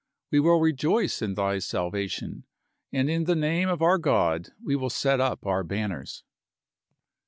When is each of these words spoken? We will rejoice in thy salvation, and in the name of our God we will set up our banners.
We 0.31 0.39
will 0.39 0.59
rejoice 0.59 1.21
in 1.21 1.35
thy 1.35 1.59
salvation, 1.59 2.45
and 2.91 3.07
in 3.07 3.25
the 3.25 3.35
name 3.35 3.69
of 3.69 3.83
our 3.83 3.99
God 3.99 4.49
we 4.59 4.75
will 4.75 4.89
set 4.89 5.19
up 5.19 5.45
our 5.45 5.63
banners. 5.63 6.23